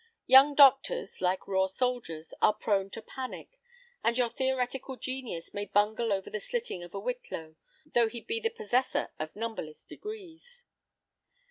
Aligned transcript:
Young 0.25 0.55
doctors, 0.55 1.21
like 1.21 1.47
raw 1.47 1.67
soldiers, 1.67 2.33
are 2.41 2.55
prone 2.55 2.89
to 2.89 3.03
panic, 3.03 3.59
and 4.03 4.17
your 4.17 4.31
theoretical 4.31 4.95
genius 4.95 5.53
may 5.53 5.65
bungle 5.65 6.11
over 6.11 6.31
the 6.31 6.39
slitting 6.39 6.81
of 6.81 6.95
a 6.95 6.99
whitlow, 6.99 7.55
though 7.93 8.07
he 8.07 8.19
be 8.21 8.39
the 8.39 8.49
possessor 8.49 9.09
of 9.19 9.35
numberless 9.35 9.85
degrees. 9.85 10.65